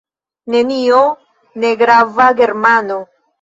[0.53, 1.01] Nenio:
[1.65, 2.99] negrava Germano.